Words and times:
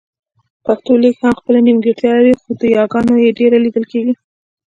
پښتو 0.65 0.91
لیک 1.03 1.17
هم 1.23 1.33
خپله 1.39 1.59
نيمګړتیا 1.67 2.11
لري 2.17 2.33
خو 2.39 2.49
د 2.61 2.63
یاګانو 2.77 3.13
يې 3.23 3.31
ډېره 3.39 3.57
لیدل 3.65 3.85
کېږي 3.91 4.13